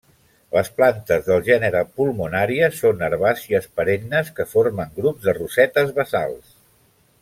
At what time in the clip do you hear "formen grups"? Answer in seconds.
4.57-5.29